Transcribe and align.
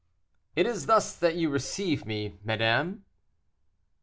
"Is 0.55 0.85
it 0.85 0.87
thus 0.87 1.15
that 1.15 1.35
you 1.35 1.51
receive 1.51 2.07
me, 2.07 2.39
madame?" 2.43 3.05